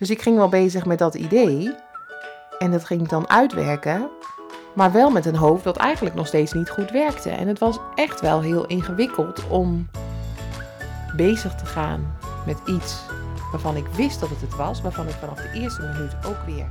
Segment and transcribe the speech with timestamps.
[0.00, 1.74] Dus ik ging wel bezig met dat idee.
[2.58, 4.10] En dat ging ik dan uitwerken.
[4.74, 7.30] Maar wel met een hoofd dat eigenlijk nog steeds niet goed werkte.
[7.30, 9.88] En het was echt wel heel ingewikkeld om
[11.16, 12.16] bezig te gaan
[12.46, 13.00] met iets
[13.50, 14.82] waarvan ik wist dat het het was.
[14.82, 16.66] Waarvan ik vanaf de eerste minuut ook weer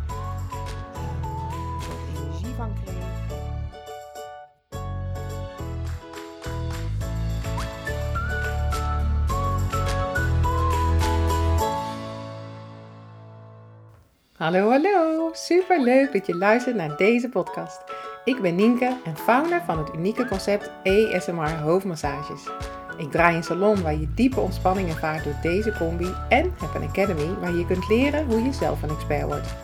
[14.50, 15.30] Hallo, hallo.
[15.34, 17.82] Super leuk dat je luistert naar deze podcast.
[18.24, 22.50] Ik ben Nienke en founder van het unieke concept ASMR hoofdmassages.
[22.98, 26.88] Ik draai een salon waar je diepe ontspanning ervaart door deze combi en heb een
[26.88, 29.56] academy waar je kunt leren hoe je zelf een expert wordt.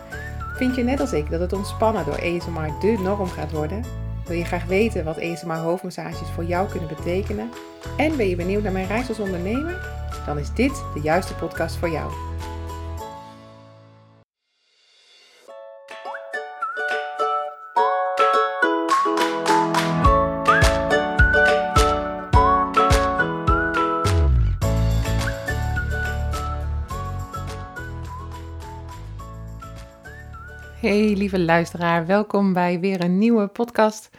[0.56, 3.84] Vind je net als ik dat het ontspannen door ASMR de norm gaat worden?
[4.26, 7.50] Wil je graag weten wat ASMR hoofdmassages voor jou kunnen betekenen?
[7.96, 9.94] En ben je benieuwd naar mijn reis als ondernemer?
[10.26, 12.35] Dan is dit de juiste podcast voor jou.
[30.96, 34.10] Hey lieve luisteraar, welkom bij weer een nieuwe podcast.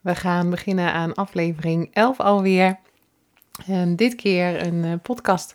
[0.00, 2.78] We gaan beginnen aan aflevering 11 alweer.
[3.66, 5.54] En dit keer een eh, podcast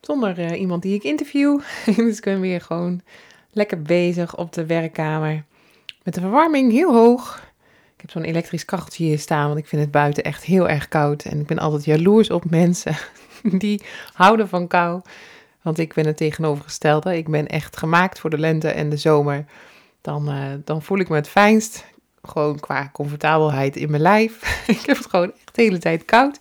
[0.00, 1.60] zonder uh, iemand die ik interview.
[1.96, 3.00] dus ik ben weer gewoon
[3.50, 5.44] lekker bezig op de werkkamer.
[6.02, 7.52] Met de verwarming heel hoog.
[7.94, 10.88] Ik heb zo'n elektrisch kacheltje hier staan, want ik vind het buiten echt heel erg
[10.88, 11.24] koud.
[11.24, 12.96] En ik ben altijd jaloers op mensen
[13.62, 15.00] die houden van kou.
[15.62, 17.16] Want ik ben het tegenovergestelde.
[17.16, 19.44] Ik ben echt gemaakt voor de lente en de zomer
[20.00, 21.84] dan, uh, dan voel ik me het fijnst.
[22.22, 24.42] Gewoon qua comfortabelheid in mijn lijf.
[24.66, 26.40] ik heb het gewoon echt de hele tijd koud.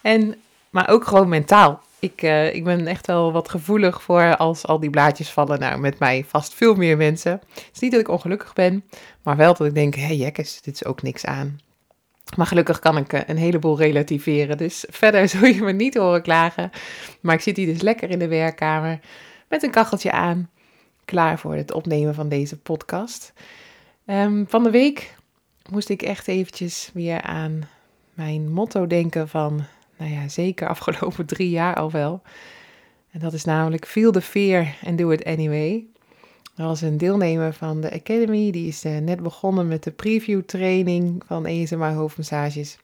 [0.00, 0.34] En,
[0.70, 1.80] maar ook gewoon mentaal.
[1.98, 5.60] Ik, uh, ik ben echt wel wat gevoelig voor als al die blaadjes vallen.
[5.60, 7.32] Nou, met mij vast veel meer mensen.
[7.32, 8.84] Het is niet dat ik ongelukkig ben,
[9.22, 11.60] maar wel dat ik denk, hé hey, jekkes, dit is ook niks aan.
[12.36, 14.56] Maar gelukkig kan ik uh, een heleboel relativeren.
[14.56, 16.70] Dus verder zul je me niet horen klagen.
[17.20, 19.00] Maar ik zit hier dus lekker in de werkkamer
[19.48, 20.50] met een kacheltje aan
[21.06, 23.32] klaar voor het opnemen van deze podcast.
[24.06, 25.14] Um, van de week
[25.70, 27.68] moest ik echt eventjes weer aan
[28.14, 29.64] mijn motto denken van,
[29.96, 32.22] nou ja, zeker afgelopen drie jaar al wel.
[33.10, 35.84] En dat is namelijk feel the fear and do it anyway.
[36.56, 40.42] Er was een deelnemer van de Academy, die is uh, net begonnen met de preview
[40.42, 42.78] training van ESMA hoofdmassages.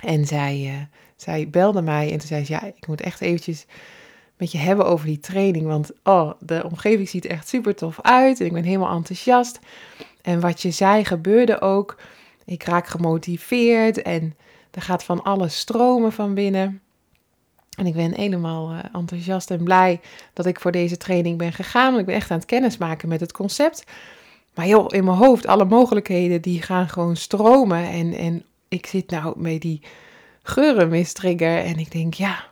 [0.00, 0.74] En zij, uh,
[1.16, 3.66] zij belde mij en toen zei ze, ja, ik moet echt eventjes
[4.36, 5.66] met je hebben over die training.
[5.66, 8.40] Want oh, de omgeving ziet echt super tof uit.
[8.40, 9.58] En ik ben helemaal enthousiast.
[10.22, 11.96] En wat je zei gebeurde ook.
[12.44, 14.36] Ik raak gemotiveerd en
[14.70, 16.80] er gaat van alles stromen van binnen.
[17.76, 20.00] En ik ben helemaal uh, enthousiast en blij
[20.32, 21.86] dat ik voor deze training ben gegaan.
[21.86, 23.84] Want ik ben echt aan het kennismaken met het concept.
[24.54, 27.88] Maar joh, in mijn hoofd, alle mogelijkheden die gaan gewoon stromen.
[27.88, 29.82] En, en ik zit nou met die
[30.42, 31.58] geurenmistrigger.
[31.58, 32.44] En ik denk, ja,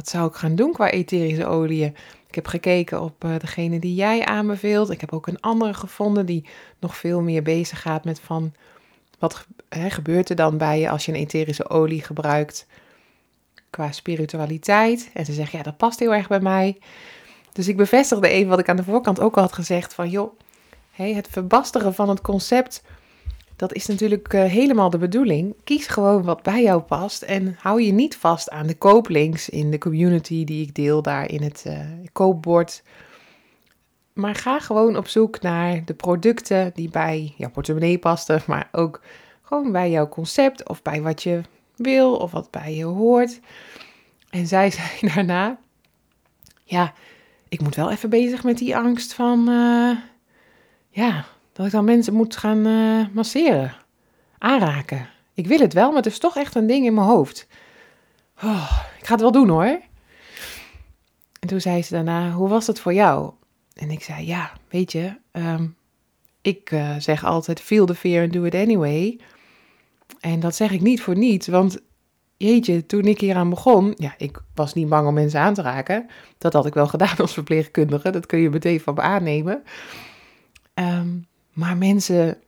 [0.00, 1.96] wat zou ik gaan doen qua etherische oliën?
[2.28, 4.90] Ik heb gekeken op uh, degene die jij aanbeveelt.
[4.90, 6.44] Ik heb ook een andere gevonden die
[6.78, 8.52] nog veel meer bezig gaat met van
[9.18, 12.66] wat gebeurt er dan bij je als je een etherische olie gebruikt
[13.70, 15.10] qua spiritualiteit.
[15.14, 16.78] En ze zegt ja, dat past heel erg bij mij.
[17.52, 20.38] Dus ik bevestigde even wat ik aan de voorkant ook al had gezegd van joh,
[20.90, 22.82] hey, het verbasteren van het concept
[23.60, 25.54] dat is natuurlijk uh, helemaal de bedoeling.
[25.64, 29.70] Kies gewoon wat bij jou past en hou je niet vast aan de kooplinks in
[29.70, 31.78] de community die ik deel daar in het uh,
[32.12, 32.82] koopbord.
[34.12, 39.00] Maar ga gewoon op zoek naar de producten die bij jouw portemonnee passen, maar ook
[39.42, 41.40] gewoon bij jouw concept of bij wat je
[41.76, 43.40] wil of wat bij je hoort.
[44.30, 45.58] En zij zei daarna:
[46.64, 46.92] Ja,
[47.48, 49.48] ik moet wel even bezig met die angst van.
[49.48, 49.96] Uh,
[50.90, 51.24] ja,
[51.60, 53.74] dat ik dan mensen moet gaan uh, masseren,
[54.38, 55.08] aanraken.
[55.34, 57.46] Ik wil het wel, maar het is toch echt een ding in mijn hoofd.
[58.42, 59.80] Oh, ik ga het wel doen hoor.
[61.40, 63.32] En toen zei ze daarna, hoe was het voor jou?
[63.74, 65.76] En ik zei, ja, weet je, um,
[66.40, 69.20] ik uh, zeg altijd feel the fear and do it anyway.
[70.20, 71.78] En dat zeg ik niet voor niets, want
[72.36, 75.62] jeetje, toen ik hier aan begon, ja, ik was niet bang om mensen aan te
[75.62, 76.06] raken.
[76.38, 79.62] Dat had ik wel gedaan als verpleegkundige, dat kun je meteen van me aannemen.
[80.74, 81.28] Um,
[81.60, 82.38] maar mensen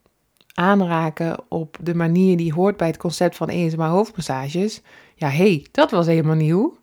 [0.55, 4.81] aanraken op de manier die hoort bij het concept van ESMA hoofdmassages.
[5.15, 6.77] Ja, hé, hey, dat was helemaal nieuw.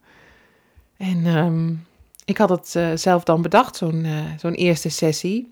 [0.97, 1.85] En um,
[2.25, 5.51] ik had het uh, zelf dan bedacht, zo'n uh, zo'n eerste sessie.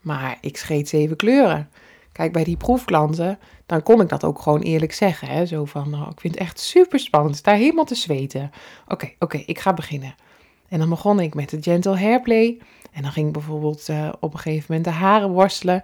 [0.00, 1.68] Maar ik scheet zeven kleuren.
[2.12, 5.28] Kijk, bij die proefklanten, dan kon ik dat ook gewoon eerlijk zeggen.
[5.28, 5.46] Hè?
[5.46, 8.50] Zo van, nou, ik vind het echt super spannend, daar helemaal te zweten.
[8.88, 10.14] Oké, oké, ik ga beginnen.
[10.68, 12.58] En dan begon ik met de gentle hairplay.
[12.96, 15.82] En dan ging ik bijvoorbeeld uh, op een gegeven moment de haren worstelen.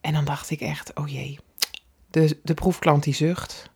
[0.00, 1.38] En dan dacht ik echt, oh jee,
[2.10, 3.70] de, de proefklant die zucht.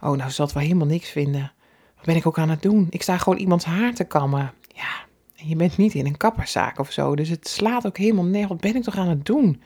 [0.00, 1.52] Oh, nou zal het wel helemaal niks vinden.
[1.96, 2.86] Wat ben ik ook aan het doen?
[2.90, 4.52] Ik sta gewoon iemands haar te kammen.
[4.74, 5.04] Ja,
[5.36, 7.16] en je bent niet in een kapperszaak of zo.
[7.16, 8.48] Dus het slaat ook helemaal neer.
[8.48, 9.62] Wat ben ik toch aan het doen?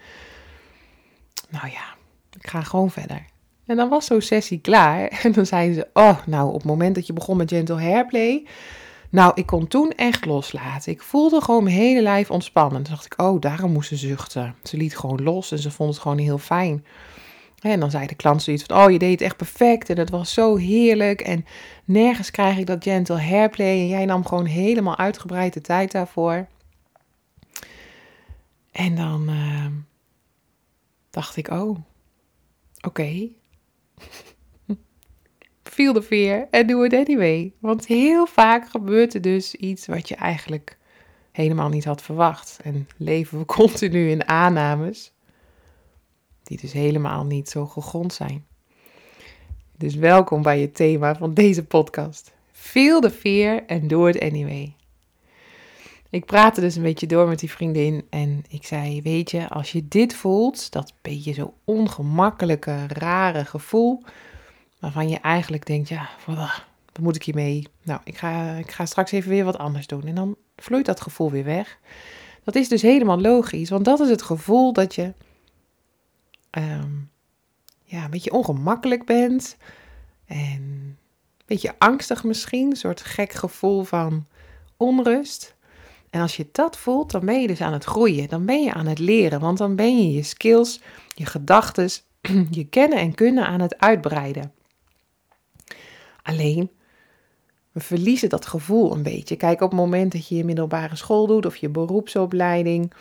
[1.49, 1.95] Nou ja,
[2.39, 3.25] ik ga gewoon verder.
[3.67, 5.09] En dan was zo'n sessie klaar.
[5.23, 8.47] En dan zeiden ze: Oh, nou, op het moment dat je begon met gentle hairplay.
[9.13, 10.93] Nou, ik kon toen echt loslaten.
[10.93, 12.83] Ik voelde gewoon mijn hele lijf ontspannen.
[12.83, 14.55] Toen dacht ik: Oh, daarom moest ze zuchten.
[14.63, 16.85] Ze liet gewoon los en ze vond het gewoon heel fijn.
[17.63, 20.11] En dan zei de klant zoiets van, oh je deed het echt perfect en het
[20.11, 21.45] was zo heerlijk en
[21.85, 26.47] nergens krijg ik dat gentle hairplay en jij nam gewoon helemaal uitgebreid de tijd daarvoor.
[28.73, 29.67] En dan uh,
[31.11, 31.79] dacht ik, oh,
[32.81, 33.29] oké.
[35.73, 37.53] Feel the fear en do it anyway.
[37.59, 40.79] Want heel vaak gebeurt er dus iets wat je eigenlijk
[41.31, 42.59] helemaal niet had verwacht.
[42.63, 45.13] En leven we continu in aannames
[46.43, 48.47] die dus helemaal niet zo gegrond zijn.
[49.77, 52.33] Dus welkom bij het thema van deze podcast.
[52.51, 54.75] Feel the fear and do it anyway.
[56.11, 59.73] Ik praatte dus een beetje door met die vriendin en ik zei: Weet je, als
[59.73, 64.03] je dit voelt, dat beetje zo ongemakkelijke, rare gevoel,
[64.83, 66.63] waarvan je eigenlijk denkt: Ja, wat
[67.01, 67.69] moet ik hiermee?
[67.83, 70.05] Nou, ik ga, ik ga straks even weer wat anders doen.
[70.05, 71.79] En dan vloeit dat gevoel weer weg.
[72.45, 75.13] Dat is dus helemaal logisch, want dat is het gevoel dat je
[76.51, 77.11] um,
[77.85, 79.57] ja, een beetje ongemakkelijk bent.
[80.27, 80.97] En een
[81.47, 82.71] beetje angstig misschien.
[82.71, 84.27] Een soort gek gevoel van
[84.77, 85.55] onrust.
[86.11, 88.29] En als je dat voelt, dan ben je dus aan het groeien.
[88.29, 89.41] Dan ben je aan het leren.
[89.41, 90.81] Want dan ben je je skills,
[91.15, 91.91] je gedachten,
[92.51, 94.53] je kennen en kunnen aan het uitbreiden.
[96.23, 96.71] Alleen,
[97.73, 99.37] we verliezen dat gevoel een beetje.
[99.37, 102.93] Kijk, op het moment dat je je middelbare school doet of je beroepsopleiding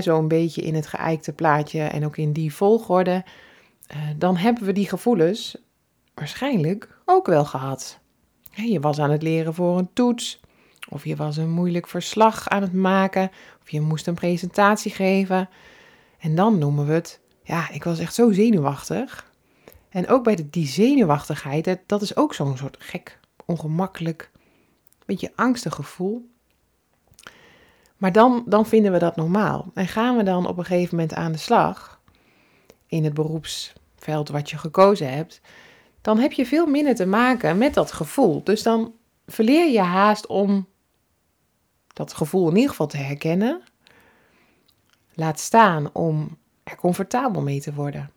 [0.00, 3.24] zo een beetje in het geëikte plaatje en ook in die volgorde,
[3.94, 5.56] uh, dan hebben we die gevoelens
[6.14, 7.98] waarschijnlijk ook wel gehad.
[8.50, 10.40] je was aan het leren voor een toets,
[10.88, 13.30] of je was een moeilijk verslag aan het maken,
[13.62, 15.48] of je moest een presentatie geven.
[16.18, 19.32] En dan noemen we het, ja, ik was echt zo zenuwachtig.
[19.94, 24.30] En ook bij de, die zenuwachtigheid, dat is ook zo'n soort gek, ongemakkelijk,
[25.06, 26.30] beetje angstig gevoel.
[27.96, 29.70] Maar dan, dan vinden we dat normaal.
[29.74, 32.00] En gaan we dan op een gegeven moment aan de slag
[32.86, 35.40] in het beroepsveld wat je gekozen hebt,
[36.00, 38.44] dan heb je veel minder te maken met dat gevoel.
[38.44, 38.94] Dus dan
[39.26, 40.66] verleer je haast om
[41.92, 43.62] dat gevoel in ieder geval te herkennen.
[45.12, 48.13] Laat staan om er comfortabel mee te worden.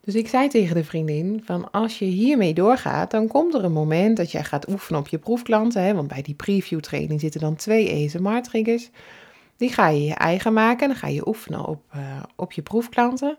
[0.00, 3.72] Dus ik zei tegen de vriendin van als je hiermee doorgaat, dan komt er een
[3.72, 5.82] moment dat jij gaat oefenen op je proefklanten.
[5.82, 8.90] Hè, want bij die preview training zitten dan twee ASMR triggers.
[9.56, 12.62] Die ga je je eigen maken en dan ga je oefenen op, uh, op je
[12.62, 13.36] proefklanten.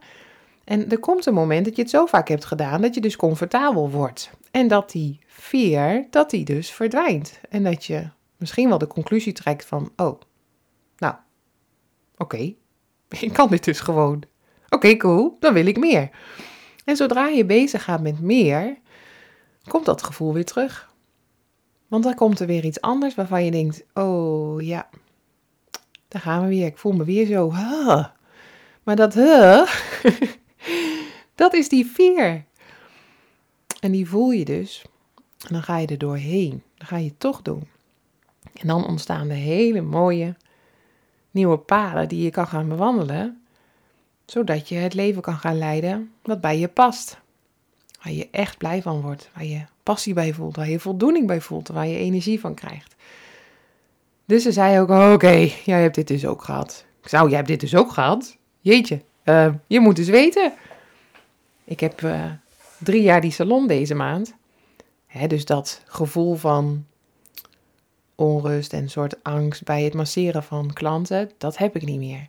[0.64, 3.16] En er komt een moment dat je het zo vaak hebt gedaan dat je dus
[3.16, 4.32] comfortabel wordt.
[4.52, 7.40] En dat die fear, dat die dus verdwijnt.
[7.50, 10.22] En dat je misschien wel de conclusie trekt van, oh,
[10.98, 11.16] nou,
[12.18, 12.38] oké,
[13.20, 14.24] ik kan dit dus gewoon.
[14.70, 16.10] Oké, cool, dan wil ik meer.
[16.86, 18.78] En zodra je bezig gaat met meer,
[19.68, 20.90] komt dat gevoel weer terug.
[21.88, 24.90] Want dan komt er weer iets anders waarvan je denkt: oh ja,
[26.08, 26.66] daar gaan we weer.
[26.66, 27.54] Ik voel me weer zo.
[27.54, 28.06] Huh.
[28.84, 29.72] Maar dat huh,
[31.36, 32.46] dat is die veer.
[33.80, 34.86] En die voel je dus.
[35.48, 36.64] En dan ga je er doorheen.
[36.78, 37.68] Dan ga je het toch doen.
[38.54, 40.36] En dan ontstaan de hele mooie
[41.32, 43.41] nieuwe paden die je kan gaan bewandelen
[44.26, 47.20] zodat je het leven kan gaan leiden wat bij je past.
[48.04, 51.42] Waar je echt blij van wordt, waar je passie bij voelt, waar je voldoening bij
[51.42, 52.96] voelt, waar je energie van krijgt.
[54.26, 56.86] Dus ze zei ook, oké, jij hebt dit dus ook gehad.
[57.02, 58.38] Ik zou, jij hebt dit dus ook gehad?
[58.60, 60.54] Jeetje, uh, je moet dus weten.
[61.64, 62.32] Ik heb uh,
[62.78, 64.34] drie jaar die salon deze maand.
[65.08, 66.86] Hè, dus dat gevoel van
[68.16, 72.28] onrust en soort angst bij het masseren van klanten, dat heb ik niet meer.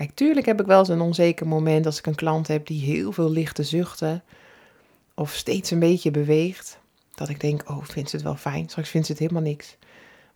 [0.00, 2.80] Kijk, tuurlijk heb ik wel eens een onzeker moment als ik een klant heb die
[2.80, 4.22] heel veel ligt te zuchten.
[5.14, 6.78] Of steeds een beetje beweegt.
[7.14, 8.68] Dat ik denk, oh, vindt ze het wel fijn?
[8.68, 9.76] Straks vindt ze het helemaal niks.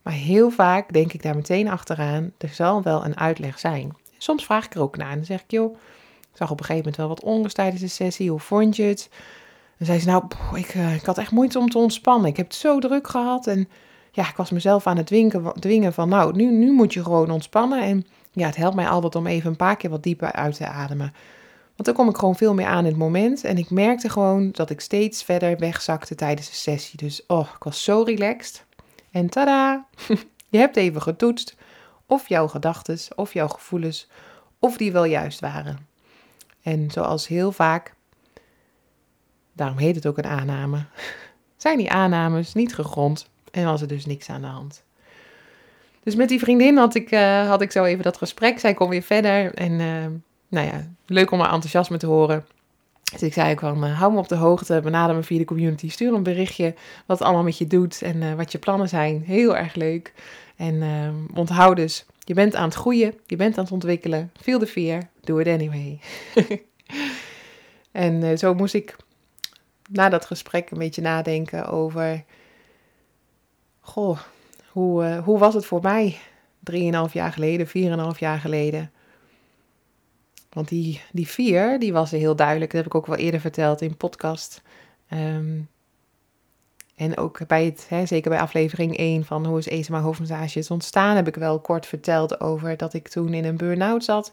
[0.03, 3.97] Maar heel vaak denk ik daar meteen achteraan, er zal wel een uitleg zijn.
[4.19, 5.75] Soms vraag ik er ook naar en dan zeg ik, joh,
[6.21, 8.31] ik zag op een gegeven moment wel wat onrust tijdens de sessie.
[8.31, 9.09] Hoe vond je het?
[9.79, 12.31] Dan zei ze, nou, ik, eh, ik had echt moeite om te ontspannen.
[12.31, 13.69] Ik heb het zo druk gehad en
[14.13, 15.07] ja, ik was mezelf aan het
[15.61, 17.83] dwingen, van, nou, nu moet je gewoon ontspannen.
[17.83, 20.67] En ja, het helpt mij altijd om even een paar keer wat dieper uit te
[20.67, 21.13] ademen.
[21.65, 23.45] Want dan kom ik gewoon veel meer aan in het moment.
[23.45, 26.99] En ik merkte gewoon dat ik steeds verder wegzakte tijdens de sessie.
[26.99, 28.65] Dus oh, ik was zo relaxed.
[29.11, 29.87] En tada,
[30.49, 31.57] je hebt even getoetst
[32.07, 34.09] of jouw gedachten of jouw gevoelens,
[34.59, 35.87] of die wel juist waren.
[36.63, 37.95] En zoals heel vaak,
[39.53, 40.85] daarom heet het ook een aanname,
[41.57, 44.84] zijn die aannames niet gegrond en was er dus niks aan de hand.
[46.05, 48.59] Dus met die vriendin had ik, uh, had ik zo even dat gesprek.
[48.59, 50.07] Zij kon weer verder en uh,
[50.49, 52.47] nou ja, leuk om haar enthousiasme te horen.
[53.13, 55.45] Dus ik zei ook van, uh, hou me op de hoogte, benader me via de
[55.45, 56.75] community, stuur een berichtje
[57.07, 59.23] wat het allemaal met je doet en wat je plannen zijn.
[59.27, 60.13] Heel erg leuk.
[60.57, 60.83] En
[61.35, 64.31] onthoud dus, je bent aan het groeien, je bent aan het ontwikkelen.
[64.41, 66.01] Feel the fear, do it anyway.
[67.93, 68.97] en zo moest ik
[69.91, 72.25] na dat gesprek een beetje nadenken over,
[73.81, 74.19] goh,
[74.75, 76.19] hoe, uh, hoe was het voor mij?
[76.61, 78.91] Drieënhalf jaar geleden, vierenhalf jaar geleden.
[80.53, 82.71] Want die, die vier, die was heel duidelijk.
[82.71, 84.63] Dat heb ik ook wel eerder verteld in podcast.
[85.13, 85.69] Um,
[86.97, 91.17] en ook bij het, hè, zeker bij aflevering 1 van hoe is Ezema hoofdmassage ontstaan,
[91.17, 94.33] heb ik wel kort verteld over dat ik toen in een burn-out zat.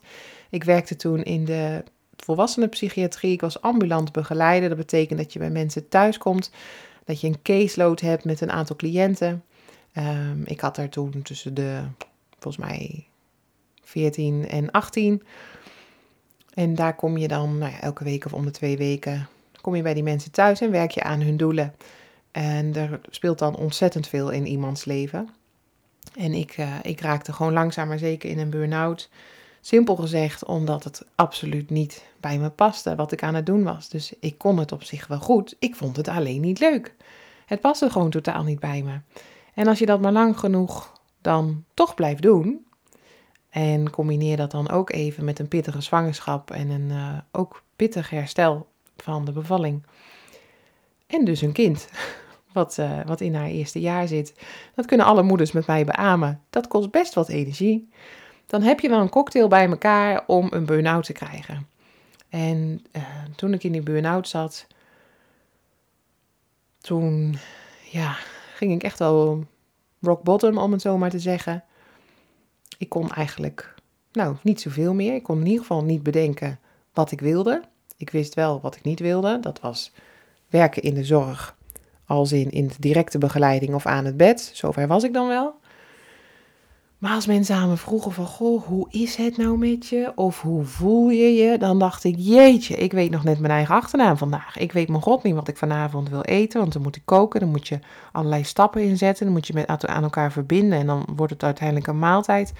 [0.49, 1.83] Ik werkte toen in de
[2.15, 3.31] volwassenenpsychiatrie.
[3.31, 4.69] Ik was ambulant begeleider.
[4.69, 6.51] Dat betekent dat je bij mensen thuis komt,
[7.05, 9.43] dat je een caseload hebt met een aantal cliënten.
[9.97, 11.83] Um, ik had er toen tussen de,
[12.39, 13.07] volgens mij,
[13.81, 15.23] 14 en 18.
[16.53, 19.27] En daar kom je dan nou elke week of om de twee weken,
[19.61, 21.75] kom je bij die mensen thuis en werk je aan hun doelen.
[22.31, 25.29] En er speelt dan ontzettend veel in iemands leven.
[26.15, 29.09] En ik, uh, ik raakte gewoon langzaam maar zeker in een burn-out.
[29.61, 33.89] Simpel gezegd omdat het absoluut niet bij me paste wat ik aan het doen was.
[33.89, 35.55] Dus ik kon het op zich wel goed.
[35.59, 36.95] Ik vond het alleen niet leuk.
[37.45, 38.99] Het paste gewoon totaal niet bij me.
[39.53, 42.65] En als je dat maar lang genoeg dan toch blijft doen,
[43.51, 48.09] en combineer dat dan ook even met een pittige zwangerschap en een uh, ook pittig
[48.09, 48.67] herstel
[48.97, 49.83] van de bevalling.
[51.07, 51.89] En dus een kind,
[52.53, 54.33] wat, uh, wat in haar eerste jaar zit.
[54.75, 56.41] Dat kunnen alle moeders met mij beamen.
[56.49, 57.89] Dat kost best wat energie.
[58.47, 61.67] Dan heb je wel een cocktail bij elkaar om een burn-out te krijgen.
[62.29, 63.03] En uh,
[63.35, 64.67] toen ik in die burn-out zat,
[66.81, 67.37] toen
[67.89, 68.17] ja,
[68.61, 69.45] ging ik echt wel
[70.01, 71.63] rock bottom, om het zo maar te zeggen.
[72.77, 73.75] Ik kon eigenlijk,
[74.11, 75.13] nou, niet zoveel meer.
[75.13, 76.59] Ik kon in ieder geval niet bedenken
[76.93, 77.61] wat ik wilde.
[77.97, 79.39] Ik wist wel wat ik niet wilde.
[79.39, 79.91] Dat was
[80.49, 81.57] werken in de zorg,
[82.05, 84.51] als in, in de directe begeleiding of aan het bed.
[84.53, 85.55] Zover was ik dan wel.
[87.01, 90.11] Maar als mensen aan me vroegen van, goh, hoe is het nou met je?
[90.15, 91.57] Of hoe voel je je?
[91.57, 94.57] Dan dacht ik, jeetje, ik weet nog net mijn eigen achternaam vandaag.
[94.57, 97.39] Ik weet mijn god niet wat ik vanavond wil eten, want dan moet ik koken.
[97.39, 97.79] Dan moet je
[98.11, 99.25] allerlei stappen inzetten.
[99.25, 102.53] Dan moet je met aan elkaar verbinden en dan wordt het uiteindelijk een maaltijd.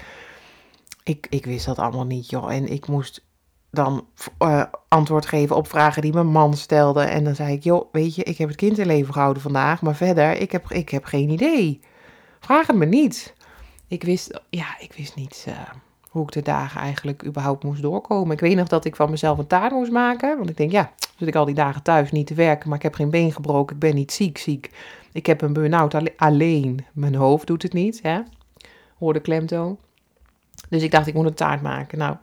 [1.02, 2.52] Ik, ik wist dat allemaal niet, joh.
[2.52, 3.24] En ik moest
[3.70, 4.06] dan
[4.42, 7.02] uh, antwoord geven op vragen die mijn man stelde.
[7.02, 9.82] En dan zei ik, joh, weet je, ik heb het kind in leven gehouden vandaag.
[9.82, 11.80] Maar verder, ik heb, ik heb geen idee.
[12.40, 13.34] Vraag het me niet
[13.92, 15.54] ik wist, ja, ik wist niet uh,
[16.08, 18.32] hoe ik de dagen eigenlijk überhaupt moest doorkomen.
[18.32, 20.36] Ik weet nog dat ik van mezelf een taart moest maken.
[20.36, 22.82] Want ik denk, ja, zit ik al die dagen thuis niet te werken, maar ik
[22.82, 24.70] heb geen been gebroken, ik ben niet ziek, ziek.
[25.12, 26.84] Ik heb een burn-out alleen.
[26.92, 28.20] Mijn hoofd doet het niet, hè.
[28.98, 29.78] Hoorde klemtoon.
[30.68, 31.98] Dus ik dacht, ik moet een taart maken.
[31.98, 32.16] Nou,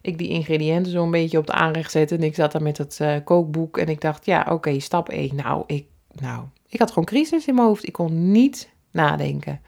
[0.00, 2.18] ik die ingrediënten zo een beetje op de aanrecht zetten.
[2.18, 3.78] En ik zat daar met het uh, kookboek.
[3.78, 5.34] En ik dacht, ja, oké, stap 1.
[5.34, 7.86] Nou ik, nou, ik had gewoon crisis in mijn hoofd.
[7.86, 9.60] Ik kon niet nadenken.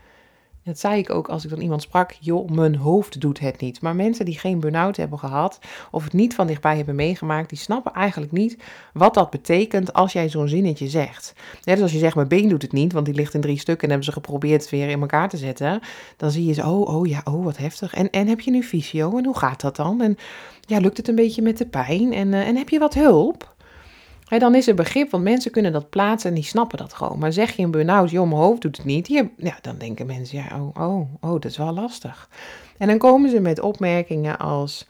[0.66, 3.80] Dat zei ik ook als ik dan iemand sprak, joh, mijn hoofd doet het niet.
[3.80, 5.58] Maar mensen die geen burn-out hebben gehad
[5.90, 8.58] of het niet van dichtbij hebben meegemaakt, die snappen eigenlijk niet
[8.92, 11.32] wat dat betekent als jij zo'n zinnetje zegt.
[11.64, 13.58] Net als als je zegt, mijn been doet het niet, want die ligt in drie
[13.58, 15.80] stukken en hebben ze geprobeerd het weer in elkaar te zetten.
[16.16, 17.94] Dan zie je ze, oh, oh ja, oh, wat heftig.
[17.94, 20.00] En, en heb je nu fysio en hoe gaat dat dan?
[20.00, 20.16] En
[20.60, 22.12] ja, lukt het een beetje met de pijn?
[22.12, 23.54] En, uh, en heb je wat hulp?
[24.28, 27.18] Dan is er begrip, want mensen kunnen dat plaatsen en die snappen dat gewoon.
[27.18, 29.06] Maar zeg je een burn-out, joh, mijn hoofd doet het niet.
[29.36, 32.28] ja, dan denken mensen, ja, oh, oh, oh, dat is wel lastig.
[32.78, 34.86] En dan komen ze met opmerkingen als,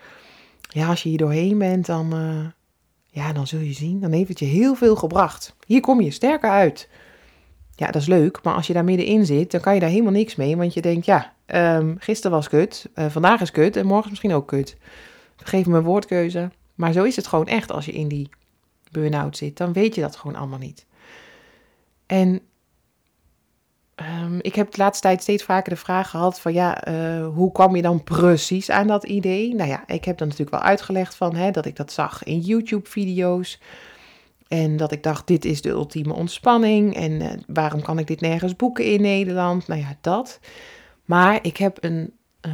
[0.68, 2.46] ja, als je hier doorheen bent, dan, uh,
[3.10, 5.54] ja, dan zul je zien, dan heeft het je heel veel gebracht.
[5.66, 6.88] Hier kom je sterker uit.
[7.74, 10.12] Ja, dat is leuk, maar als je daar middenin zit, dan kan je daar helemaal
[10.12, 10.56] niks mee.
[10.56, 14.10] Want je denkt, ja, um, gisteren was kut, uh, vandaag is kut en morgen is
[14.10, 14.76] misschien ook kut.
[15.36, 16.50] Vergeef me een woordkeuze.
[16.74, 18.28] Maar zo is het gewoon echt als je in die
[18.90, 20.86] burn-out zit, dan weet je dat gewoon allemaal niet.
[22.06, 22.40] En
[23.96, 27.52] um, ik heb de laatste tijd steeds vaker de vraag gehad van ja, uh, hoe
[27.52, 29.54] kwam je dan precies aan dat idee?
[29.54, 32.38] Nou ja, ik heb dan natuurlijk wel uitgelegd van hè, dat ik dat zag in
[32.38, 33.60] YouTube-video's.
[34.48, 36.94] En dat ik dacht, dit is de ultieme ontspanning.
[36.94, 39.66] En uh, waarom kan ik dit nergens boeken in Nederland?
[39.66, 40.40] Nou ja, dat.
[41.04, 42.12] Maar ik heb een
[42.46, 42.52] uh,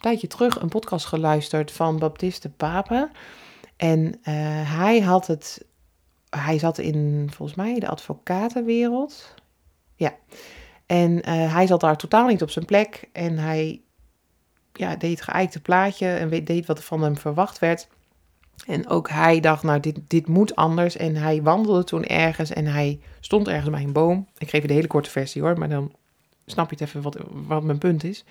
[0.00, 3.10] tijdje terug een podcast geluisterd van Baptiste Papen.
[3.76, 4.14] En uh,
[4.78, 5.64] hij had het,
[6.30, 9.34] hij zat in volgens mij de advocatenwereld.
[9.96, 10.14] Ja.
[10.86, 13.08] En eh, hij zat daar totaal niet op zijn plek.
[13.12, 13.80] En hij
[14.72, 17.88] ja, deed het geëikte plaatje en deed wat van hem verwacht werd.
[18.66, 20.96] En ook hij dacht, nou, dit, dit moet anders.
[20.96, 24.28] En hij wandelde toen ergens en hij stond ergens bij een boom.
[24.38, 25.92] Ik geef je de hele korte versie hoor, maar dan
[26.46, 28.24] snap je het even wat, wat mijn punt is.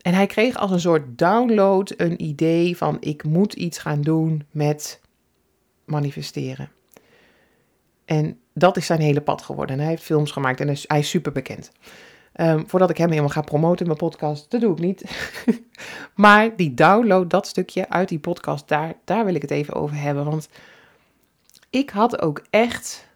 [0.00, 4.46] En hij kreeg als een soort download een idee van ik moet iets gaan doen
[4.50, 5.00] met
[5.84, 6.70] manifesteren.
[8.04, 9.74] En dat is zijn hele pad geworden.
[9.74, 11.72] En hij heeft films gemaakt en hij is, super bekend.
[12.32, 15.04] Ehm, voordat ik hem helemaal ga promoten in mijn podcast, dat doe ik niet.
[16.14, 19.96] maar die download, dat stukje uit die podcast, daar, daar wil ik het even over
[19.96, 20.24] hebben.
[20.24, 20.48] Want
[21.70, 23.08] ik had ook echt,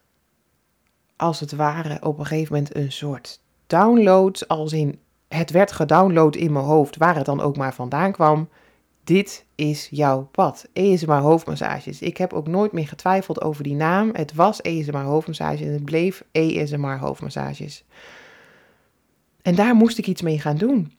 [1.16, 4.48] als het ware, op een gegeven moment een soort download.
[4.48, 4.98] Als in,
[5.34, 8.48] het werd gedownload in mijn hoofd, waar het dan ook maar vandaan kwam.
[9.04, 10.68] Dit is jouw pad.
[10.72, 12.00] ESMA hoofdmassages.
[12.00, 14.10] Ik heb ook nooit meer getwijfeld over die naam.
[14.12, 17.84] Het was ESMA hoofdmassages en het bleef ESMA hoofdmassages.
[19.42, 20.92] En daar moest ik iets mee gaan doen.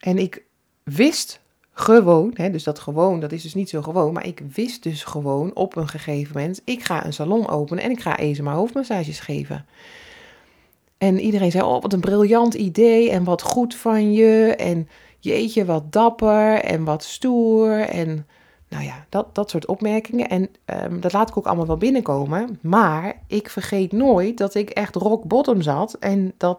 [0.00, 0.42] En ik
[0.82, 1.40] wist
[1.72, 5.04] gewoon, hè, dus dat gewoon, dat is dus niet zo gewoon, maar ik wist dus
[5.04, 9.20] gewoon op een gegeven moment, ik ga een salon openen en ik ga ESMA hoofdmassages
[9.20, 9.66] geven.
[11.02, 15.64] En iedereen zei, oh wat een briljant idee en wat goed van je en jeetje
[15.64, 18.26] wat dapper en wat stoer en
[18.68, 20.28] nou ja, dat, dat soort opmerkingen.
[20.28, 22.58] En um, dat laat ik ook allemaal wel binnenkomen.
[22.60, 26.58] Maar ik vergeet nooit dat ik echt rock bottom zat en dat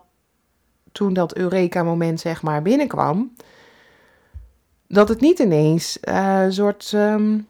[0.92, 3.34] toen dat Eureka-moment zeg maar binnenkwam,
[4.88, 7.48] dat het niet ineens uh, een soort um,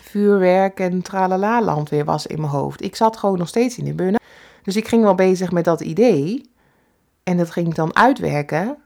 [0.00, 2.82] vuurwerk en tralala-land weer was in mijn hoofd.
[2.82, 4.16] Ik zat gewoon nog steeds in de burn
[4.66, 6.50] Dus ik ging wel bezig met dat idee
[7.22, 8.76] en dat ging ik dan uitwerken,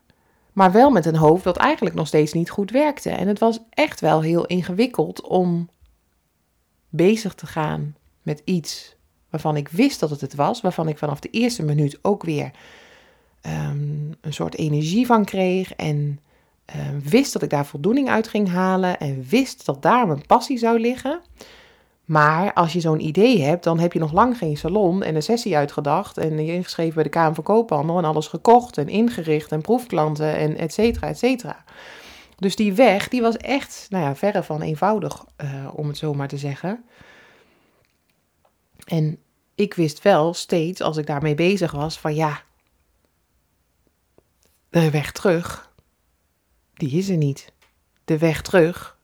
[0.52, 3.10] maar wel met een hoofd dat eigenlijk nog steeds niet goed werkte.
[3.10, 5.68] En het was echt wel heel ingewikkeld om
[6.88, 8.96] bezig te gaan met iets
[9.30, 12.50] waarvan ik wist dat het het was, waarvan ik vanaf de eerste minuut ook weer
[13.42, 16.20] um, een soort energie van kreeg en
[16.76, 20.58] um, wist dat ik daar voldoening uit ging halen en wist dat daar mijn passie
[20.58, 21.20] zou liggen.
[22.10, 25.22] Maar als je zo'n idee hebt, dan heb je nog lang geen salon en een
[25.22, 29.52] sessie uitgedacht en je ingeschreven bij de Kamer van Koophandel en alles gekocht en ingericht
[29.52, 31.64] en proefklanten en et cetera, et cetera.
[32.36, 36.14] Dus die weg, die was echt, nou ja, verre van eenvoudig, uh, om het zo
[36.14, 36.84] maar te zeggen.
[38.84, 39.18] En
[39.54, 42.42] ik wist wel steeds, als ik daarmee bezig was, van ja,
[44.70, 45.72] de weg terug,
[46.74, 47.52] die is er niet.
[48.04, 48.98] De weg terug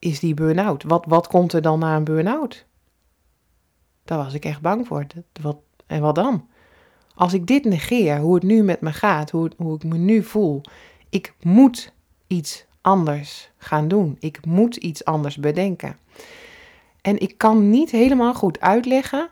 [0.00, 0.82] is die burn-out.
[0.82, 2.66] Wat, wat komt er dan na een burn-out?
[4.04, 5.06] Daar was ik echt bang voor.
[5.40, 6.48] Wat, en wat dan?
[7.14, 10.22] Als ik dit negeer, hoe het nu met me gaat, hoe, hoe ik me nu
[10.22, 10.60] voel,
[11.08, 11.92] ik moet
[12.26, 14.16] iets anders gaan doen.
[14.20, 15.96] Ik moet iets anders bedenken.
[17.00, 19.30] En ik kan niet helemaal goed uitleggen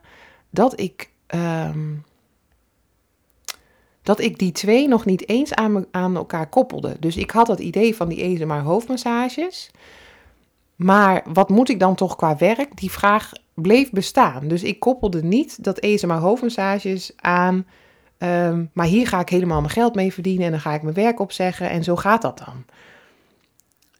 [0.50, 1.94] dat ik ehm,
[4.08, 6.96] dat ik die twee nog niet eens aan, me, aan elkaar koppelde.
[7.00, 9.70] Dus ik had het idee van die ESMR hoofdmassages.
[10.78, 12.76] Maar wat moet ik dan toch qua werk?
[12.76, 14.48] Die vraag bleef bestaan.
[14.48, 17.66] Dus ik koppelde niet dat ESMR hoofdmassages aan.
[18.18, 20.94] Ehm, maar hier ga ik helemaal mijn geld mee verdienen en dan ga ik mijn
[20.94, 22.64] werk opzeggen en zo gaat dat dan.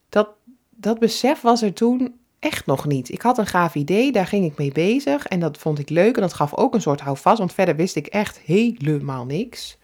[0.08, 0.28] Dat,
[0.70, 3.08] dat besef was er toen echt nog niet.
[3.08, 6.14] Ik had een gaaf idee, daar ging ik mee bezig en dat vond ik leuk
[6.14, 9.78] en dat gaf ook een soort houvast, want verder wist ik echt helemaal niks.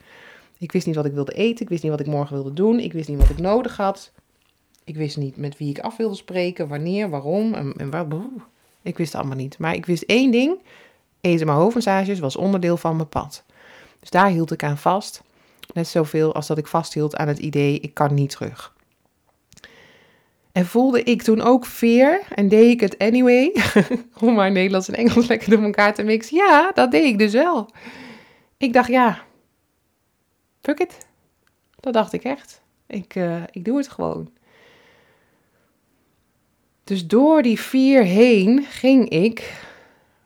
[0.58, 1.62] Ik wist niet wat ik wilde eten.
[1.62, 2.80] Ik wist niet wat ik morgen wilde doen.
[2.80, 4.12] Ik wist niet wat ik nodig had.
[4.84, 8.06] Ik wist niet met wie ik af wilde spreken, wanneer, waarom en, en waar.
[8.82, 9.58] Ik wist het allemaal niet.
[9.58, 10.58] Maar ik wist één ding.
[11.20, 13.44] Eten mijn hoofdmassages was onderdeel van mijn pad.
[14.00, 15.22] Dus daar hield ik aan vast.
[15.72, 18.74] Net zoveel als dat ik vasthield aan het idee, ik kan niet terug.
[20.52, 23.54] En voelde ik toen ook veer en deed ik het anyway,
[24.20, 26.36] om maar Nederlands en Engels lekker door elkaar te mixen.
[26.36, 27.70] Ja, dat deed ik dus wel.
[28.56, 29.24] Ik dacht, ja,
[30.60, 31.06] fuck it.
[31.80, 32.62] Dat dacht ik echt.
[32.86, 34.30] Ik, uh, ik doe het gewoon.
[36.84, 39.62] Dus door die vier heen ging ik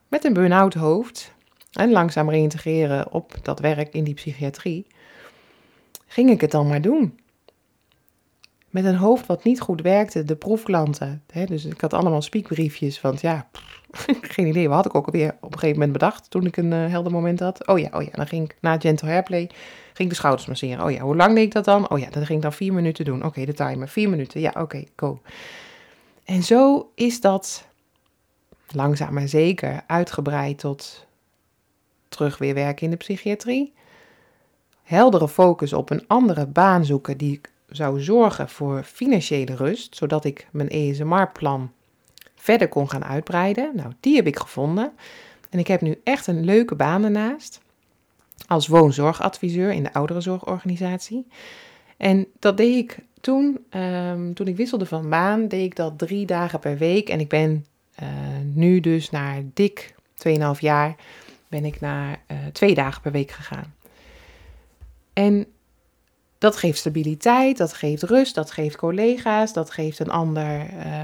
[0.08, 1.32] met een burn-out hoofd
[1.72, 4.86] en langzaam reïntegreren op dat werk in die psychiatrie,
[6.06, 7.18] ging ik het dan maar doen.
[8.70, 11.22] Met een hoofd wat niet goed werkte, de proefklanten.
[11.32, 13.48] Hè, dus ik had allemaal spiekbriefjes, want ja,
[14.36, 16.72] geen idee, wat had ik ook alweer op een gegeven moment bedacht toen ik een
[16.72, 17.66] uh, helder moment had.
[17.66, 19.50] Oh ja, oh ja, dan ging ik na Gentle Hairplay
[19.98, 20.84] ging de schouders masseren.
[20.84, 21.90] Oh ja, hoe lang deed ik dat dan?
[21.90, 23.24] Oh ja, dan ging ik dan vier minuten doen.
[23.24, 24.40] Oké, de timer, vier minuten.
[24.40, 25.20] Ja, oké, go.
[26.28, 27.64] En zo is dat
[28.70, 31.06] langzaam maar zeker uitgebreid tot
[32.08, 33.72] terug weer werken in de psychiatrie.
[34.82, 40.48] Heldere focus op een andere baan zoeken die zou zorgen voor financiële rust, zodat ik
[40.50, 41.72] mijn ESMR-plan
[42.34, 43.72] verder kon gaan uitbreiden.
[43.74, 44.92] Nou, die heb ik gevonden.
[45.50, 47.60] En ik heb nu echt een leuke baan ernaast.
[48.46, 51.26] als woonzorgadviseur in de ouderenzorgorganisatie.
[51.96, 56.26] En dat deed ik toen, ehm, toen ik wisselde van baan, deed ik dat drie
[56.26, 57.08] dagen per week.
[57.08, 57.66] En ik ben
[58.02, 58.08] uh,
[58.54, 60.94] nu dus naar dik 2,5 jaar,
[61.48, 63.74] ben ik naar uh, twee dagen per week gegaan.
[65.12, 65.46] En
[66.38, 70.60] dat geeft stabiliteit, dat geeft rust, dat geeft collega's, dat geeft een ander,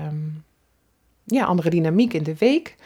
[0.07, 0.45] um,
[1.25, 2.77] ja, andere dynamiek in de week.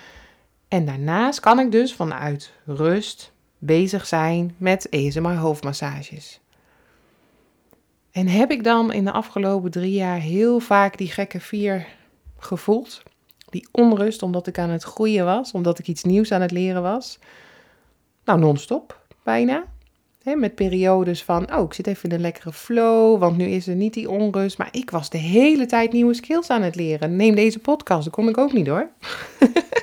[0.68, 6.40] En daarnaast kan ik dus vanuit rust bezig zijn met ESMR hoofdmassages.
[8.12, 11.86] En heb ik dan in de afgelopen drie jaar heel vaak die gekke vier
[12.38, 13.02] gevoeld?
[13.50, 16.82] Die onrust omdat ik aan het groeien was, omdat ik iets nieuws aan het leren
[16.82, 17.18] was.
[18.24, 19.64] Nou, non-stop bijna.
[20.22, 23.74] met periodes van, oh, ik zit even in een lekkere flow, want nu is er
[23.74, 24.58] niet die onrust.
[24.58, 27.16] Maar ik was de hele tijd nieuwe skills aan het leren.
[27.16, 28.88] Neem deze podcast, dat kon ik ook niet hoor.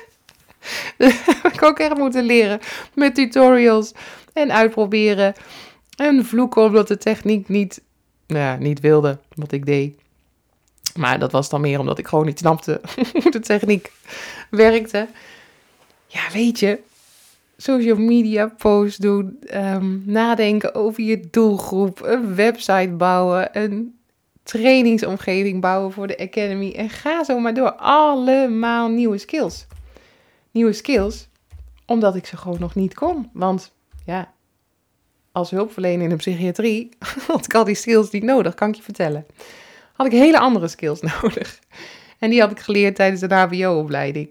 [0.98, 2.60] dat heb ik ook echt moeten leren
[2.94, 3.92] met tutorials
[4.32, 5.34] en uitproberen.
[5.96, 7.82] En vloeken omdat de techniek niet,
[8.26, 10.00] ja, niet wilde wat ik deed.
[10.96, 12.80] Maar dat was dan meer omdat ik gewoon niet snapte
[13.22, 13.92] hoe de techniek
[14.50, 15.08] werkte.
[16.06, 16.78] Ja, weet je,
[17.56, 23.98] social media posts doen, um, nadenken over je doelgroep, een website bouwen, een
[24.42, 26.72] trainingsomgeving bouwen voor de Academy.
[26.72, 27.72] En ga zo maar door.
[27.72, 29.66] Allemaal nieuwe skills.
[30.50, 31.28] Nieuwe skills,
[31.86, 33.30] omdat ik ze gewoon nog niet kon.
[33.32, 33.72] Want
[34.04, 34.32] ja,
[35.36, 36.88] als hulpverlener in de psychiatrie
[37.28, 39.26] had ik al die skills niet nodig, kan ik je vertellen
[39.96, 41.58] had ik hele andere skills nodig.
[42.18, 44.28] En die had ik geleerd tijdens de HBO-opleiding.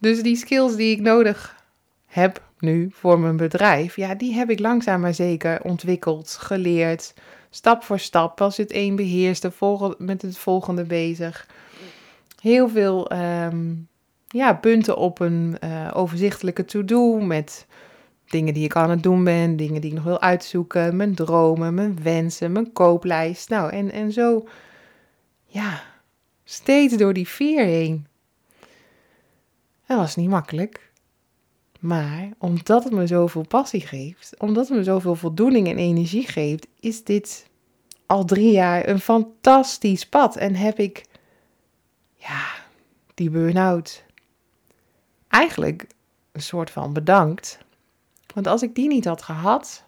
[0.00, 1.64] Dus die skills die ik nodig
[2.06, 7.14] heb nu voor mijn bedrijf, ja, die heb ik langzaam maar zeker ontwikkeld, geleerd.
[7.50, 9.48] Stap voor stap, als het een beheerst,
[9.98, 11.48] met het volgende bezig.
[12.40, 13.74] Heel veel ehm,
[14.28, 17.66] ja, punten op een uh, overzichtelijke to-do met
[18.26, 21.74] dingen die ik aan het doen ben, dingen die ik nog wil uitzoeken, mijn dromen,
[21.74, 23.48] mijn wensen, mijn kooplijst.
[23.48, 24.46] Nou, en, en zo
[25.46, 25.82] ja,
[26.44, 28.06] steeds door die vier heen.
[29.86, 30.90] Dat was niet makkelijk.
[31.80, 36.66] Maar omdat het me zoveel passie geeft, omdat het me zoveel voldoening en energie geeft,
[36.80, 37.48] is dit
[38.06, 40.36] al drie jaar een fantastisch pad.
[40.36, 41.04] En heb ik,
[42.16, 42.44] ja,
[43.14, 44.04] die burn-out
[45.28, 45.86] eigenlijk
[46.32, 47.58] een soort van bedankt.
[48.36, 49.84] Want als ik die niet had gehad,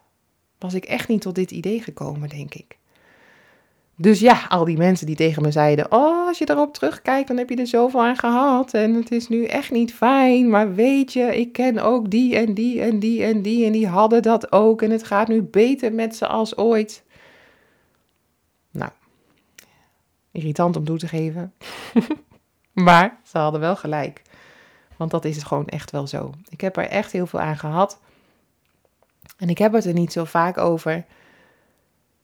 [0.59, 2.79] was ik echt niet tot dit idee gekomen, denk ik.
[3.97, 7.37] Dus ja, al die mensen die tegen me zeiden: Oh, als je erop terugkijkt, dan
[7.37, 8.75] heb je er zoveel aan gehad.
[8.75, 10.51] En het is nu echt niet fijn.
[10.51, 13.67] Maar weet je, ik ken ook die en die en die en die.
[13.67, 14.83] En die hadden dat ook.
[14.83, 17.05] En het gaat nu beter met ze als ooit.
[18.71, 18.91] Nou,
[20.31, 21.55] irritant om toe te geven.
[22.89, 24.23] maar ze hadden wel gelijk.
[24.97, 26.33] Want dat is gewoon echt wel zo.
[26.49, 28.01] Ik heb er echt heel veel aan gehad.
[29.39, 31.05] En ik heb het er niet zo vaak over.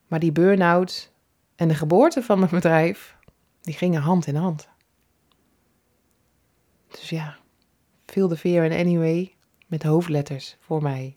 [0.06, 1.12] Maar die burn-out
[1.56, 3.16] en de geboorte van mijn bedrijf,
[3.60, 4.68] die gingen hand in hand.
[6.88, 7.36] Dus ja,
[8.06, 9.34] veel de fear and anyway
[9.66, 11.16] met hoofdletters voor mij.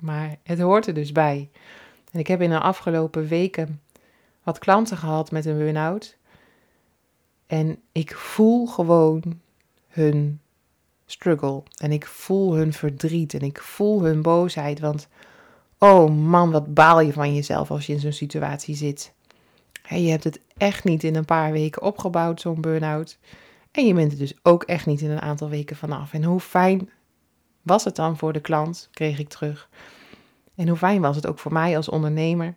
[0.00, 1.50] Maar het hoort er dus bij.
[2.10, 3.82] En ik heb in de afgelopen weken
[4.42, 6.16] wat klanten gehad met een burn-out.
[7.46, 9.40] En ik voel gewoon
[9.88, 10.40] hun
[11.06, 11.62] struggle.
[11.76, 13.34] En ik voel hun verdriet.
[13.34, 14.80] En ik voel hun boosheid.
[14.80, 15.08] Want,
[15.78, 19.12] oh man, wat baal je van jezelf als je in zo'n situatie zit
[19.88, 23.18] je hebt het echt niet in een paar weken opgebouwd, zo'n burn-out.
[23.70, 26.12] En je bent er dus ook echt niet in een aantal weken vanaf.
[26.12, 26.90] En hoe fijn
[27.62, 29.68] was het dan voor de klant, kreeg ik terug.
[30.54, 32.54] En hoe fijn was het ook voor mij als ondernemer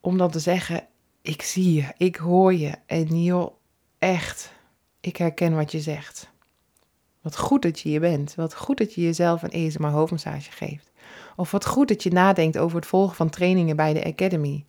[0.00, 0.86] om dan te zeggen:
[1.22, 2.74] Ik zie je, ik hoor je.
[2.86, 3.54] En joh,
[3.98, 4.52] echt,
[5.00, 6.32] ik herken wat je zegt.
[7.24, 8.34] Wat goed dat je hier bent.
[8.34, 10.90] Wat goed dat je jezelf een ESMA hoofdmassage geeft.
[11.36, 14.64] Of wat goed dat je nadenkt over het volgen van trainingen bij de Academy.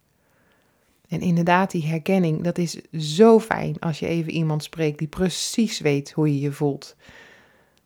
[1.08, 5.80] En inderdaad, die herkenning, dat is zo fijn als je even iemand spreekt die precies
[5.80, 6.96] weet hoe je je voelt.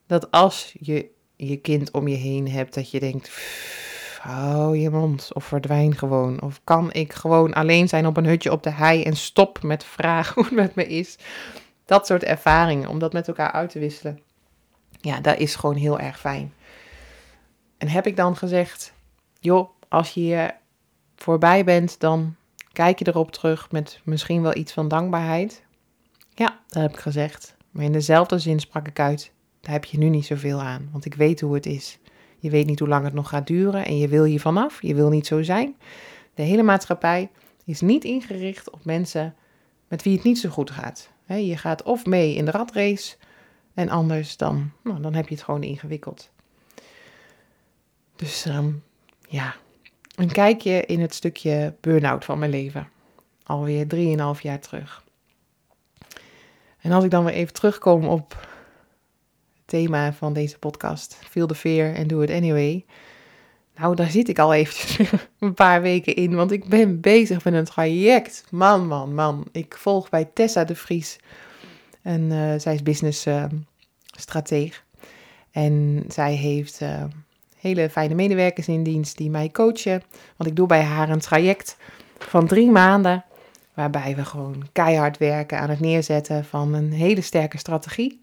[0.08, 3.32] Dat als je je kind om je heen hebt, dat je denkt,
[4.22, 6.42] hou je mond of verdwijn gewoon.
[6.42, 9.84] Of kan ik gewoon alleen zijn op een hutje op de hei en stop met
[9.84, 11.18] vragen hoe het met me is.
[11.86, 14.20] Dat soort ervaringen, om dat met elkaar uit te wisselen.
[15.02, 16.54] Ja, dat is gewoon heel erg fijn.
[17.78, 18.94] En heb ik dan gezegd,
[19.40, 20.56] joh, als je hier
[21.16, 22.36] voorbij bent, dan
[22.80, 25.64] Kijk je erop terug met misschien wel iets van dankbaarheid?
[26.34, 27.56] Ja, dat heb ik gezegd.
[27.72, 31.06] Maar in dezelfde zin sprak ik uit: daar heb je nu niet zoveel aan, want
[31.06, 31.98] ik weet hoe het is.
[32.38, 34.82] Je weet niet hoe lang het nog gaat duren en je wil hier vanaf.
[34.82, 35.76] Je wil niet zo zijn.
[36.34, 37.30] De hele maatschappij
[37.66, 39.36] is niet ingericht op mensen
[39.88, 41.10] met wie het niet zo goed gaat.
[41.26, 43.16] je gaat of mee in de ratrace
[43.80, 46.30] en anders dan, nou, dan heb je het gewoon ingewikkeld.
[48.16, 48.72] Dus ehm,
[49.28, 49.56] ja,
[50.16, 52.90] een kijkje in het stukje burn-out van mijn leven.
[53.44, 53.86] Alweer
[54.36, 55.04] 3,5 jaar terug.
[56.80, 61.56] En als ik dan weer even terugkom op het thema van deze podcast, Feel the
[61.56, 62.86] Fear and Do It Anyway.
[63.76, 67.54] Nou, daar zit ik al eventjes een paar weken in, want ik ben bezig met
[67.54, 68.44] een traject.
[68.52, 69.48] Man, man, man.
[69.52, 71.20] Ik volg bij Tessa de Vries.
[72.02, 73.46] En uh, zij is business uh,
[74.20, 74.84] strateeg.
[75.52, 77.04] En zij heeft uh,
[77.60, 80.04] hele fijne medewerkers in dienst die mij coachen.
[80.36, 81.78] Want ik doe bij haar een traject
[82.18, 83.24] van drie maanden.
[83.74, 88.20] Waarbij we gewoon keihard werken aan het neerzetten van een hele sterke strategie.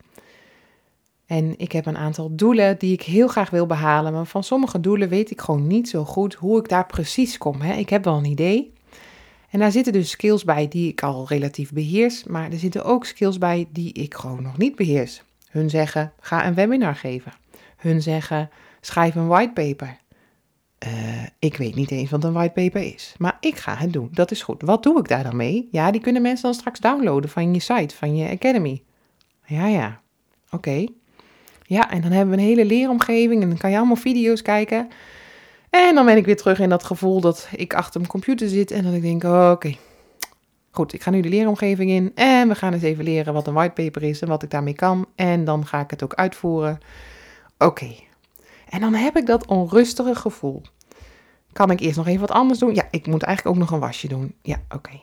[1.27, 4.13] En ik heb een aantal doelen die ik heel graag wil behalen.
[4.13, 7.61] Maar van sommige doelen weet ik gewoon niet zo goed hoe ik daar precies kom.
[7.61, 7.75] Hè.
[7.75, 8.73] Ik heb wel een idee.
[9.51, 12.25] En daar zitten dus skills bij die ik al relatief beheers.
[12.25, 15.23] Maar er zitten ook skills bij die ik gewoon nog niet beheers.
[15.57, 17.33] Hun zeggen, ga een webinar geven.
[17.77, 19.97] Hun zeggen, schrijf een whitepaper.
[20.87, 20.93] Uh,
[21.39, 23.15] ik weet niet eens wat een whitepaper is.
[23.19, 24.09] Maar ik ga het doen.
[24.13, 24.63] Dat is goed.
[24.63, 25.69] Wat doe ik daar dan mee?
[25.71, 28.83] Ja, die kunnen mensen dan straks downloaden van je site, van je academy.
[29.47, 30.01] Ja, ja.
[30.51, 30.87] Oké.
[31.63, 34.89] Ja, en dan hebben we een hele leeromgeving en dan kan je allemaal video's kijken.
[35.71, 38.71] En dan ben ik weer terug in dat gevoel dat ik achter mijn computer zit
[38.71, 39.75] en dat ik denk, oké.
[40.77, 43.55] Goed, ik ga nu de leeromgeving in en we gaan eens even leren wat een
[43.55, 45.07] whitepaper is en wat ik daarmee kan.
[45.15, 46.79] En dan ga ik het ook uitvoeren.
[47.59, 47.95] Oké.
[48.69, 50.63] En dan heb ik dat onrustige gevoel.
[51.53, 52.75] Kan ik eerst nog even wat anders doen?
[52.75, 54.35] Ja, ik moet eigenlijk ook nog een wasje doen.
[54.43, 55.01] Ja, oké.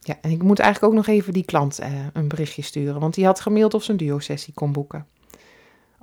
[0.00, 3.14] Ja, en ik moet eigenlijk ook nog even die klant uh, een berichtje sturen, want
[3.14, 5.06] die had gemaild of ze een duo-sessie kon boeken.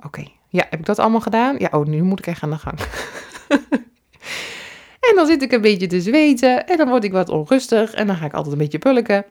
[0.04, 1.58] Oké, ja, heb ik dat allemaal gedaan?
[1.58, 2.78] Ja, oh, nu moet ik echt aan de gang.
[5.08, 8.06] en dan zit ik een beetje te zweten en dan word ik wat onrustig en
[8.06, 9.24] dan ga ik altijd een beetje pulken,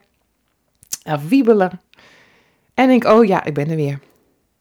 [1.02, 1.80] en wiebelen.
[2.74, 4.00] En denk, oh ja, ik ben er weer.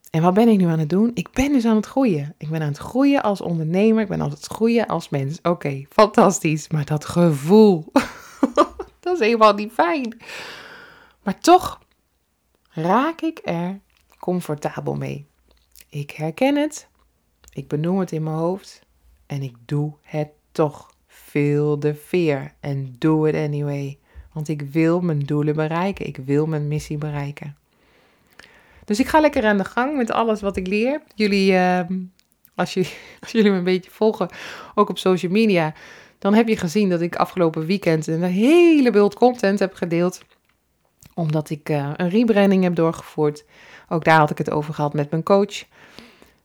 [0.09, 1.11] En wat ben ik nu aan het doen?
[1.13, 2.35] Ik ben dus aan het groeien.
[2.37, 4.01] Ik ben aan het groeien als ondernemer.
[4.01, 5.39] Ik ben aan het groeien als mens.
[5.41, 6.69] Oké, fantastisch.
[6.69, 7.85] Maar dat gevoel,
[8.99, 10.17] dat is helemaal niet fijn.
[11.23, 11.79] Maar toch
[12.69, 13.79] raak ik er
[14.19, 15.25] comfortabel mee.
[15.89, 16.87] Ik herken het.
[17.53, 18.81] Ik benoem het in mijn hoofd.
[19.25, 20.95] En ik doe het toch.
[21.27, 22.53] Feel the fear.
[22.59, 23.97] En do it anyway.
[24.33, 26.07] Want ik wil mijn doelen bereiken.
[26.07, 27.57] Ik wil mijn missie bereiken.
[28.85, 31.01] Dus ik ga lekker aan de gang met alles wat ik leer.
[31.15, 31.79] Jullie, uh,
[32.55, 34.29] als, jullie, als jullie me een beetje volgen,
[34.75, 35.73] ook op social media,
[36.19, 40.21] dan heb je gezien dat ik afgelopen weekend een hele bult content heb gedeeld.
[41.13, 43.45] Omdat ik uh, een rebranding heb doorgevoerd.
[43.89, 45.63] Ook daar had ik het over gehad met mijn coach.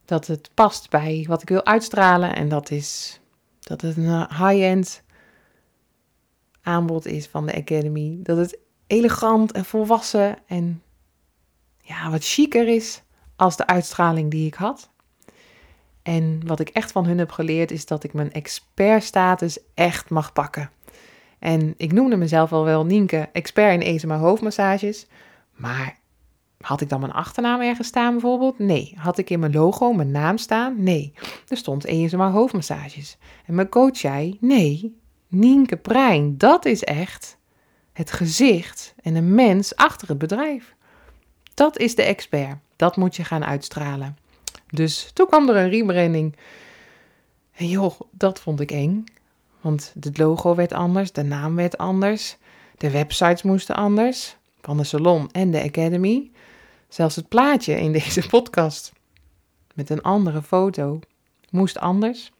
[0.04, 2.34] Dat het past bij wat ik wil uitstralen.
[2.34, 3.20] En dat is
[3.62, 5.02] dat het een high-end
[6.62, 8.18] aanbod is van de Academy.
[8.22, 10.82] Dat het elegant en volwassen en
[11.78, 13.02] ja, wat chiquer is
[13.36, 14.90] als de uitstraling die ik had.
[16.02, 20.32] En wat ik echt van hun heb geleerd is dat ik mijn expertstatus echt mag
[20.32, 20.70] pakken.
[21.38, 25.06] En ik noemde mezelf al wel Nienke, expert in ESMA hoofdmassages.
[25.52, 25.98] Maar
[26.62, 28.58] had ik dan mijn achternaam ergens staan bijvoorbeeld?
[28.58, 28.94] Nee.
[28.96, 30.82] Had ik in mijn logo mijn naam staan?
[30.82, 31.12] Nee.
[31.48, 33.16] Er stond ESMA hoofdmassages.
[33.46, 37.38] En mijn coach zei, nee, Nienke Brein, dat is echt
[37.92, 40.74] het gezicht en de mens achter het bedrijf.
[41.54, 42.56] Dat is de expert.
[42.76, 44.16] Dat moet je gaan uitstralen.
[44.66, 46.36] Dus toen kwam er een rebranding.
[47.52, 49.04] En joh, dat vond ik eng.
[49.60, 52.36] Want het logo werd anders, de naam werd anders,
[52.78, 54.36] de websites moesten anders.
[54.60, 56.30] Van de salon en de academy.
[56.92, 58.92] Zelfs het plaatje in deze podcast
[59.74, 61.00] met een andere foto
[61.50, 62.32] moest anders.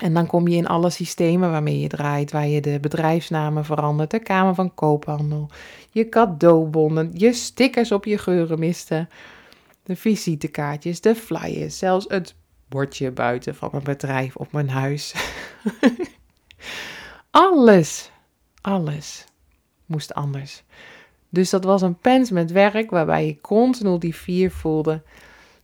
[0.00, 4.10] En dan kom je in alle systemen waarmee je draait, waar je de bedrijfsnamen verandert,
[4.10, 5.50] de Kamer van Koophandel,
[5.90, 9.08] je cadeaubonnen, je stickers op je geurenmisten,
[9.82, 12.34] de visitekaartjes, de flyers, zelfs het
[12.68, 15.14] bordje buiten van mijn bedrijf op mijn huis.
[17.30, 18.10] alles,
[18.60, 19.24] alles
[19.86, 20.62] moest anders.
[21.28, 25.02] Dus dat was een pens met werk waarbij ik continu die vier voelde.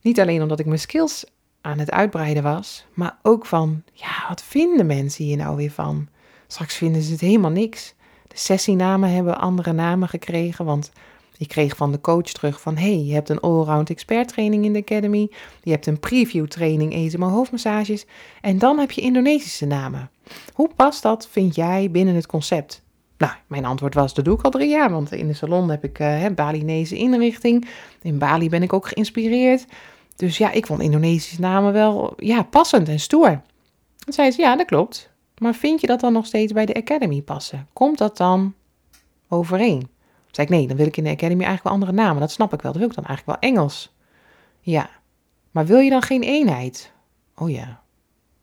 [0.01, 1.25] Niet alleen omdat ik mijn skills
[1.61, 6.07] aan het uitbreiden was, maar ook van, ja, wat vinden mensen hier nou weer van?
[6.47, 7.93] Straks vinden ze het helemaal niks.
[8.27, 10.91] De sessienamen hebben andere namen gekregen, want
[11.37, 14.73] ik kreeg van de coach terug van, hey, je hebt een allround expert training in
[14.73, 15.31] de academy,
[15.63, 18.05] je hebt een preview training ESMO hoofdmassages
[18.41, 20.09] en dan heb je Indonesische namen.
[20.53, 22.84] Hoe past dat, vind jij, binnen het concept?
[23.17, 25.83] Nou, mijn antwoord was, dat doe ik al drie jaar, want in de salon heb
[25.83, 27.67] ik uh, Balinese inrichting.
[28.01, 29.65] In Bali ben ik ook geïnspireerd.
[30.15, 33.41] Dus ja, ik vond Indonesische namen wel ja, passend en stoer.
[33.97, 35.13] Dan zei ze, ja, dat klopt.
[35.37, 37.67] Maar vind je dat dan nog steeds bij de Academy passen?
[37.73, 38.53] Komt dat dan
[39.27, 39.79] overeen?
[39.79, 39.89] Toen
[40.31, 42.19] zei ik, nee, dan wil ik in de Academy eigenlijk wel andere namen.
[42.21, 42.71] Dat snap ik wel.
[42.71, 43.95] Dan wil ik dan eigenlijk wel Engels.
[44.59, 44.89] Ja,
[45.51, 46.91] maar wil je dan geen eenheid?
[47.35, 47.83] Oh ja.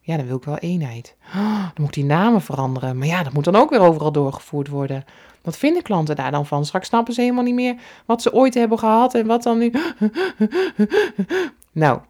[0.05, 1.17] Ja, dan wil ik wel eenheid.
[1.35, 2.99] Oh, dan moet die namen veranderen.
[2.99, 5.05] Maar ja, dat moet dan ook weer overal doorgevoerd worden.
[5.43, 6.65] Wat vinden klanten daar dan van?
[6.67, 7.75] Straks snappen ze helemaal niet meer
[8.07, 9.73] wat ze ooit hebben gehad en wat dan nu.
[11.73, 12.01] nou,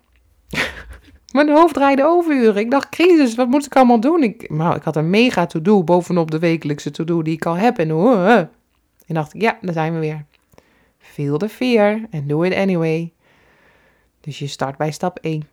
[1.32, 2.56] mijn hoofd draaide overuren.
[2.56, 4.22] Ik dacht, crisis, wat moet ik allemaal doen?
[4.22, 7.78] Ik, nou, ik had een mega to-do bovenop de wekelijkse to-do die ik al heb.
[7.78, 7.90] En,
[9.06, 10.24] en dacht ik, ja, daar zijn we weer.
[10.98, 13.12] Feel the fear and do it anyway.
[14.20, 15.48] Dus je start bij stap 1.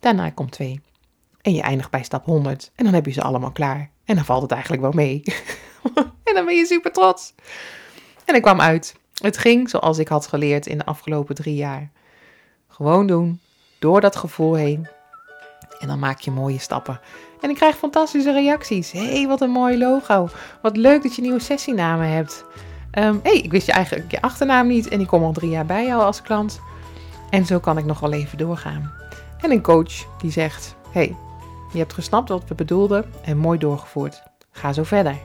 [0.00, 0.80] Daarna komt 2.
[1.44, 2.70] En je eindigt bij stap 100.
[2.74, 3.90] En dan heb je ze allemaal klaar.
[4.04, 5.22] En dan valt het eigenlijk wel mee.
[6.24, 7.34] en dan ben je super trots.
[8.24, 8.96] En ik kwam uit.
[9.22, 11.90] Het ging zoals ik had geleerd in de afgelopen drie jaar.
[12.68, 13.40] Gewoon doen,
[13.78, 14.88] door dat gevoel heen.
[15.78, 17.00] En dan maak je mooie stappen.
[17.40, 18.92] En ik krijg fantastische reacties.
[18.92, 20.28] Hé, hey, wat een mooi logo.
[20.62, 22.44] Wat leuk dat je nieuwe sessienamen hebt.
[22.98, 25.66] Um, hey, ik wist je eigenlijk je achternaam niet en ik kom al drie jaar
[25.66, 26.60] bij jou als klant.
[27.30, 28.92] En zo kan ik nog wel even doorgaan.
[29.40, 31.16] En een coach die zegt: hey,
[31.74, 34.22] je hebt gesnapt wat we bedoelden en mooi doorgevoerd.
[34.50, 35.18] Ga zo verder.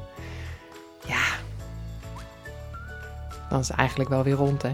[1.06, 1.26] Ja,
[3.50, 4.70] dan is het eigenlijk wel weer rond, hè?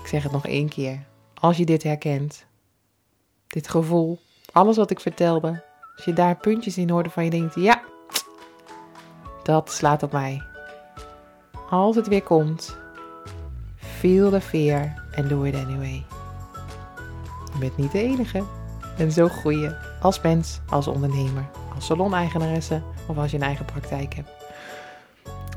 [0.00, 1.04] Ik zeg het nog één keer.
[1.34, 2.46] Als je dit herkent,
[3.46, 4.20] dit gevoel,
[4.52, 5.64] alles wat ik vertelde,
[5.96, 7.82] als je daar puntjes in hoorde van je denkt: ja,
[9.42, 10.42] dat slaat op mij.
[11.70, 12.76] Als het weer komt,
[13.76, 16.04] feel the fear and do it anyway.
[17.52, 18.44] Je bent niet de enige.
[18.96, 23.64] En zo groei je als mens, als ondernemer, als salon-eigenaresse of als je een eigen
[23.64, 24.30] praktijk hebt.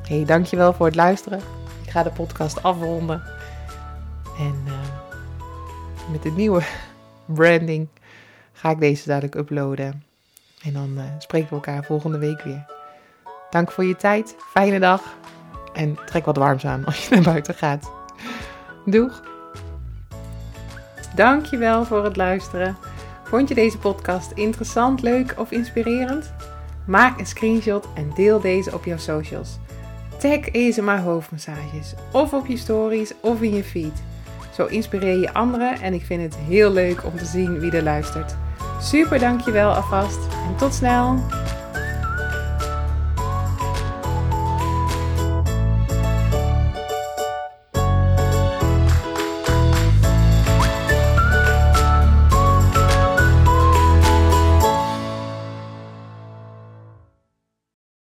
[0.08, 1.40] Hey, dankjewel voor het luisteren.
[1.84, 3.24] Ik ga de podcast afronden.
[4.38, 4.74] En uh,
[6.12, 6.62] met de nieuwe
[7.26, 7.88] branding
[8.54, 10.04] ga ik deze dadelijk uploaden.
[10.64, 12.66] En dan uh, spreken we elkaar volgende week weer.
[13.50, 14.36] Dank voor je tijd.
[14.40, 15.02] Fijne dag.
[15.74, 17.92] En trek wat warms aan als je naar buiten gaat.
[18.86, 19.22] Doeg!
[21.16, 22.78] Dankjewel voor het luisteren.
[23.32, 26.34] Vond je deze podcast interessant, leuk of inspirerend?
[26.88, 29.58] Maak een screenshot en deel deze op jouw socials.
[30.20, 34.04] Tag ESMA hoofdmassages of op je stories of in je feed.
[34.54, 37.84] Zo inspireer je anderen en ik vind het heel leuk om te zien wie er
[37.84, 38.36] luistert.
[38.82, 41.20] Super dankjewel alvast en tot snel!